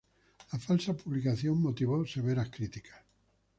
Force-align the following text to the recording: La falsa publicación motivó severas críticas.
La 0.51 0.57
falsa 0.57 0.97
publicación 0.97 1.61
motivó 1.61 2.07
severas 2.07 2.49
críticas. 2.49 2.99